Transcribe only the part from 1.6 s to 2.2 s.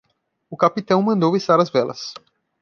velas.